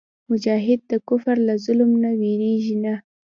مجاهد 0.29 0.79
د 0.91 0.93
کفر 1.07 1.37
له 1.47 1.53
ظلم 1.65 1.91
نه 2.03 2.09
وېرېږي 2.19 2.75
نه. 2.83 2.95